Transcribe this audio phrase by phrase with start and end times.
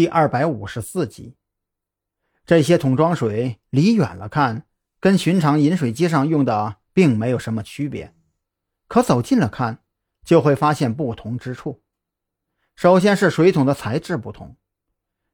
[0.00, 1.36] 第二百五十四集。
[2.46, 4.64] 这些桶装水离远了看，
[4.98, 8.14] 跟寻常饮水机上用的并没有什么区别，
[8.88, 9.80] 可走近了看，
[10.24, 11.82] 就会发现不同之处。
[12.76, 14.56] 首先是水桶的材质不同，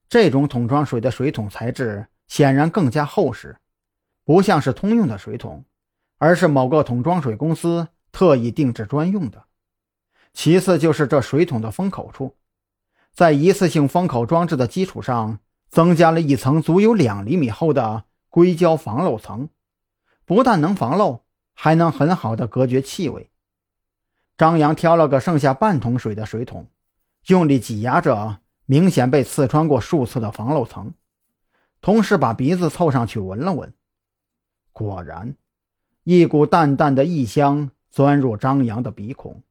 [0.08, 3.56] 这种桶装水的水桶材质显然更加厚实，
[4.24, 5.64] 不像是通用的水桶，
[6.18, 9.44] 而是某个桶装水公司特意定制专用的。
[10.32, 12.34] 其次就是这水桶的封口处。
[13.16, 15.40] 在一次性封口装置的基础上，
[15.70, 19.48] 增加了一层足有两厘米厚的硅胶防漏层，
[20.26, 23.30] 不但能防漏，还能很好的隔绝气味。
[24.36, 26.68] 张扬挑了个剩下半桶水的水桶，
[27.28, 30.92] 用力挤压着明显被刺穿过数次的防漏层，
[31.80, 33.72] 同时把鼻子凑上去闻了闻，
[34.72, 35.36] 果然，
[36.04, 39.42] 一股淡淡的异香钻入张扬的鼻孔。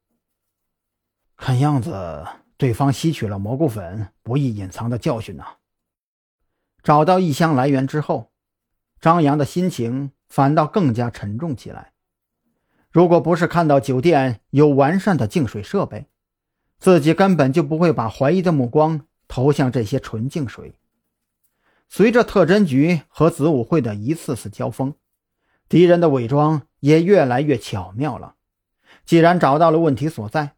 [1.35, 2.27] 看样子。
[2.57, 5.45] 对方吸取了蘑菇粉不易隐藏的教训呢。
[6.83, 8.31] 找到异香来源之后，
[9.01, 11.93] 张扬的心情反倒更加沉重起来。
[12.91, 16.07] 如果不是看到酒店有完善的净水设备，
[16.79, 20.75] 自己根本就不会把怀疑的目光投向这些纯净水。
[21.89, 24.95] 随着特侦局和子午会的一次次交锋，
[25.67, 28.35] 敌人的伪装也越来越巧妙了。
[29.05, 30.55] 既然找到了问题所在，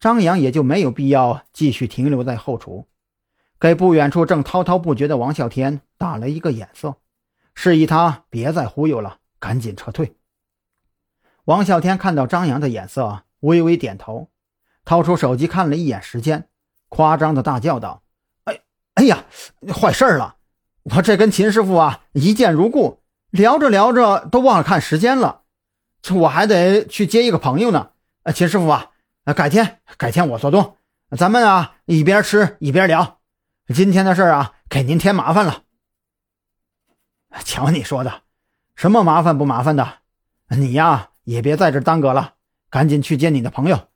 [0.00, 2.88] 张扬也就没有必要继续停留在后厨，
[3.60, 6.96] 给不远处正滔滔不绝的王啸天打了一个眼色，
[7.54, 10.16] 示意他别再忽悠了，赶紧撤退。
[11.44, 14.30] 王啸天看到张扬的眼色，微微点头，
[14.86, 16.48] 掏出手机看了一眼时间，
[16.88, 18.02] 夸张的大叫道
[18.44, 18.60] ：“哎，
[18.94, 19.26] 哎呀，
[19.70, 20.36] 坏事了！
[20.84, 25.42] 我这跟秦师傅啊一见如故，聊着聊着都忘了看时间了，
[26.00, 27.90] 这我还得去接一个朋友呢。
[28.34, 28.86] 秦师傅啊。”
[29.24, 30.76] 啊，改天，改天我做东，
[31.16, 33.20] 咱们啊一边吃一边聊。
[33.74, 35.64] 今天的事啊，给您添麻烦了。
[37.44, 38.22] 瞧你说的，
[38.74, 39.98] 什么麻烦不麻烦的？
[40.48, 42.34] 你呀也别在这耽搁了，
[42.70, 43.88] 赶紧去见你的朋友。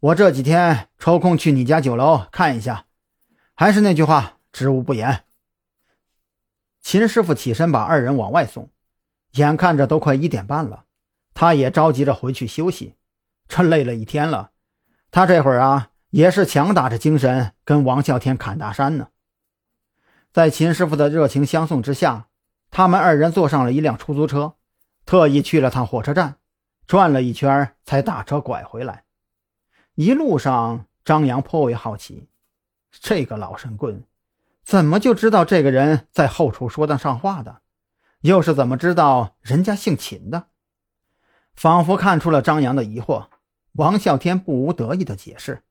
[0.00, 2.84] 我这几天抽空去你家酒楼看一下。
[3.54, 5.24] 还是那句话，知无不言。
[6.80, 8.70] 秦师傅起身把二人往外送，
[9.32, 10.84] 眼看着都快一点半了，
[11.34, 12.94] 他也着急着回去休息，
[13.48, 14.52] 这累了一天了。
[15.10, 19.08] 他这会儿啊，也是强打着精神跟王啸天侃大山呢。
[20.32, 22.26] 在秦师傅的热情相送之下，
[22.70, 24.54] 他们二人坐上了一辆出租车，
[25.06, 26.36] 特意去了趟火车站，
[26.86, 29.04] 转了一圈才打车拐回来。
[29.94, 32.28] 一路上，张扬颇为好奇，
[32.92, 34.04] 这个老神棍
[34.62, 37.62] 怎么就知道这个人在后厨说得上话的，
[38.20, 40.48] 又是怎么知道人家姓秦的？
[41.54, 43.28] 仿佛看出了张扬的疑惑。
[43.78, 45.62] 王啸天不无得意的解释：“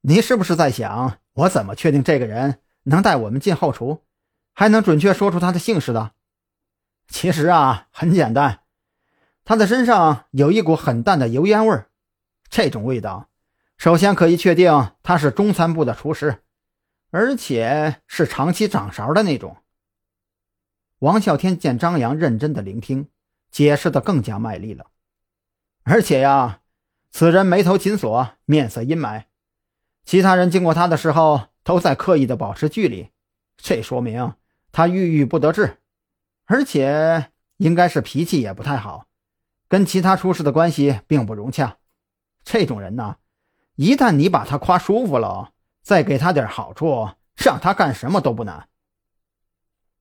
[0.00, 4.02] 你是不是在想，我怎么确定这个人能带我们进后厨，
[4.54, 6.12] 还能准确说出他的姓氏的？
[7.08, 8.60] 其实啊，很简单，
[9.44, 11.90] 他的身上有一股很淡的油烟味儿，
[12.48, 13.28] 这种味道，
[13.76, 16.42] 首先可以确定他是中餐部的厨师，
[17.10, 19.58] 而且是长期掌勺的那种。”
[21.00, 23.10] 王啸天见张扬认真的聆听，
[23.50, 24.86] 解释的更加卖力了，
[25.82, 26.60] 而且呀。
[27.14, 29.24] 此人眉头紧锁，面色阴霾，
[30.02, 33.10] 其他人经过他的时候都在刻意的保持距离，
[33.58, 34.34] 这说明
[34.72, 35.76] 他郁郁不得志，
[36.46, 39.08] 而且应该是脾气也不太好，
[39.68, 41.76] 跟其他厨师的关系并不融洽。
[42.44, 43.18] 这种人呢，
[43.74, 45.52] 一旦你把他夸舒服了，
[45.82, 48.70] 再给他点好处，让他干什么都不难。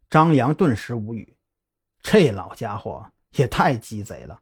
[0.09, 1.35] 张扬顿时无语，
[2.01, 4.39] 这老家伙也太鸡贼了。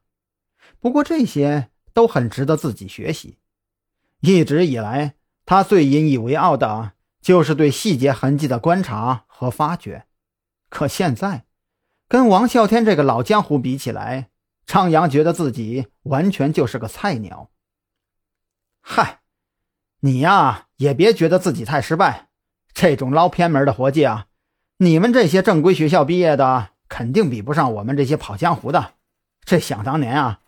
[0.80, 1.72] 不过这些。
[2.00, 3.40] 都很值得自己学习。
[4.22, 5.16] 一直以来，
[5.46, 10.06] 他最引以为傲的就是对细节痕迹的观察和发掘。
[10.70, 11.44] 可现在，
[12.08, 14.30] 跟王啸天这个老江湖比起来，
[14.66, 17.50] 张扬觉得自己完全就是个菜鸟。
[18.80, 19.20] 嗨，
[20.00, 22.30] 你呀，也别觉得自己太失败。
[22.74, 24.28] 这种捞偏门的活计啊，
[24.78, 28.94] 你们这些正规学校毕业的，肯定比不上我们这些跑江湖的。
[29.44, 30.40] 这想当年啊。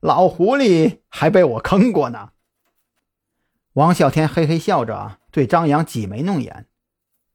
[0.00, 2.30] 老狐狸还被我坑过呢。
[3.72, 6.66] 王啸天嘿嘿笑着对张扬挤眉弄眼，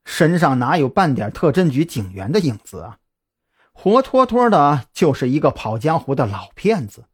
[0.05, 2.99] 身上哪有半点特侦局警员的影子啊？
[3.73, 7.05] 活脱脱的就是一个跑江湖的老骗子。